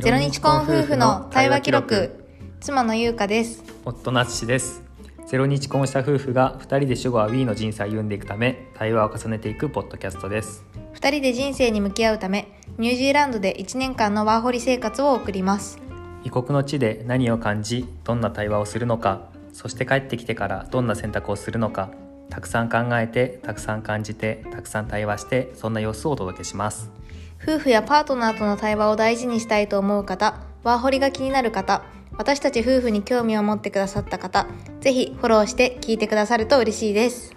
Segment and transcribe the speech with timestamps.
[0.00, 2.24] ゼロ日婚夫婦の対話記録。
[2.60, 3.62] 妻の優香です。
[3.84, 4.82] 夫の淳です。
[5.26, 10.64] ゼロ日婚した夫婦が二人で主語は We の人生を歩んでいくため対話を重ねていくポッドキャストです。
[10.94, 15.78] 二人で人生に向き合うためニュージーランドで1年間のワーホリ生活を送ります。
[16.24, 21.90] 異国の地で何を感じどんな対話をするのかそして帰ってきてからどんな選択をするのか
[22.32, 26.90] たくさん考えてたくさん感じてたくさん対話してそんな様子をお届けします。
[27.42, 31.82] 夫婦やパートナーとの対話を大事にしたいと思う方ワーホリが気になる方
[32.16, 34.46] 私たち夫婦に興味を持ってくださった方
[34.80, 37.34] ぜひフォローして聞いてくださると嬉しいです。